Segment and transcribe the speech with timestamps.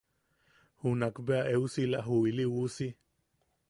[0.81, 2.87] Junak bea eusila ju ili uusi.